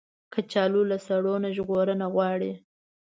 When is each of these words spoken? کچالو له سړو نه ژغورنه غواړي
کچالو 0.33 0.81
له 0.91 0.97
سړو 1.05 1.33
نه 1.43 1.49
ژغورنه 1.55 2.05
غواړي 2.13 2.51